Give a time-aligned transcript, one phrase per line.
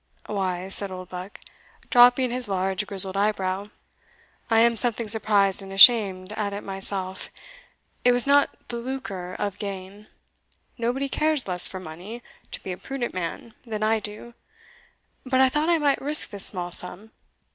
[0.25, 1.39] "Why," said Oldbuck,
[1.91, 3.67] dropping his large grizzled eyebrow,
[4.49, 7.29] "I am something surprised and ashamed at it myself;
[8.03, 10.07] it was not the lucre of gain
[10.75, 14.33] nobody cares less for money (to be a prudent man) than I do
[15.23, 17.11] but I thought I might risk this small sum.